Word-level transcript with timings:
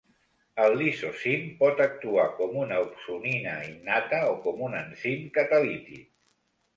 El 0.61 0.71
lisozim 0.77 1.41
pot 1.59 1.83
actuar 1.83 2.23
com 2.39 2.57
una 2.61 2.79
opsonina 2.85 3.53
innata 3.73 4.23
o 4.31 4.31
com 4.47 4.65
un 4.69 4.79
enzim 4.79 5.29
catalític. 5.37 6.09